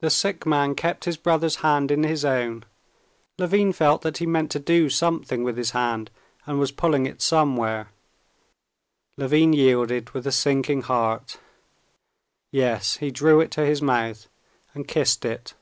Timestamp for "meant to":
4.26-4.58